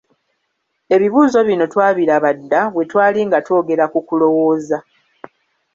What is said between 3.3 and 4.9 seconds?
twogera ku kulowooza.